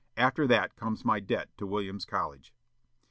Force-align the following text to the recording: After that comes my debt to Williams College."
After 0.17 0.47
that 0.47 0.75
comes 0.75 1.05
my 1.05 1.19
debt 1.19 1.55
to 1.59 1.67
Williams 1.67 2.05
College." 2.05 2.55